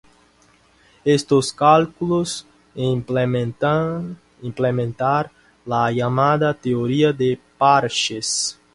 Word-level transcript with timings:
Estos 1.05 1.53
cálculos 1.53 2.47
implementar 2.75 4.01
la 5.63 5.91
llamada 5.91 6.55
"teoría 6.55 7.13
de 7.13 7.39
parches". 7.59 8.59